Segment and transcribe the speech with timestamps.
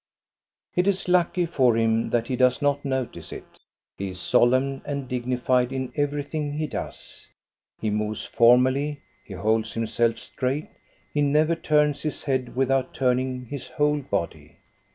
[0.75, 3.59] It is lucky for him that he does not notice it.
[3.99, 7.27] He is solemn and dignified in everything he does.
[7.79, 10.69] He moves formally, he holds himself straight,
[11.13, 14.57] he never turns his head without turning his whole body.